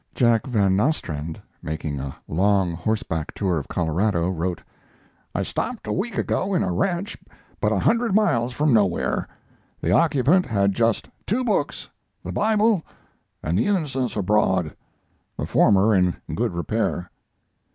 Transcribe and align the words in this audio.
Jack 0.15 0.47
Van 0.47 0.75
Nostrand, 0.75 1.39
making 1.61 1.99
a 1.99 2.15
long 2.27 2.73
horseback 2.73 3.35
tour 3.35 3.59
of 3.59 3.67
Colorado, 3.67 4.29
wrote: 4.31 4.63
I 5.35 5.43
stopped 5.43 5.85
a 5.85 5.93
week 5.93 6.17
ago 6.17 6.55
in 6.55 6.63
a 6.63 6.71
ranch 6.71 7.15
but 7.59 7.71
a 7.71 7.77
hundred 7.77 8.15
miles 8.15 8.51
from 8.51 8.73
nowhere. 8.73 9.27
The 9.79 9.91
occupant 9.91 10.47
had 10.47 10.73
just 10.73 11.07
two 11.27 11.43
books: 11.43 11.87
the 12.23 12.31
Bible 12.31 12.81
and 13.43 13.55
The 13.59 13.67
Innocents 13.67 14.15
Abroad 14.15 14.75
the 15.37 15.45
former 15.45 15.93
in 15.93 16.15
good 16.33 16.55
repair. 16.55 17.11